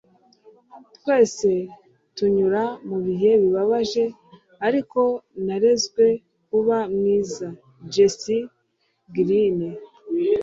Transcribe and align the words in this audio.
twese 0.95 1.49
tunyura 2.15 2.63
mu 2.87 2.97
bihe 3.05 3.31
bibabaje, 3.41 4.03
ariko 4.67 5.01
narezwe 5.45 6.05
kuba 6.47 6.77
mwiza.- 6.95 7.47
jess 7.93 8.21
glynne 9.15 9.69